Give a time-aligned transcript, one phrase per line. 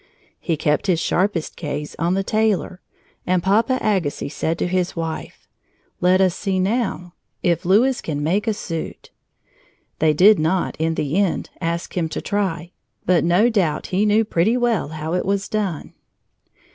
[0.39, 2.81] He kept his sharpest gaze on the tailor,
[3.27, 5.47] and Papa Agassiz said to his wife:
[5.99, 9.11] "Let us see, now, if Louis can make a suit!"
[9.99, 12.71] They did not, in the end, ask him to try,
[13.05, 15.93] but no doubt he knew pretty well how it was done.